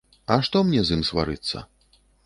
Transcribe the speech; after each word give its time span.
А 0.35 0.37
што 0.47 0.63
мне 0.69 0.81
з 0.87 0.97
ім 0.99 1.05
сварыцца? 1.11 1.57